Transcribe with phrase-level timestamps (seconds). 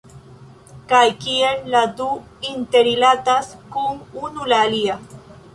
[0.93, 2.07] Kaj kiel la du
[2.55, 4.99] interrilatas kun unu la alia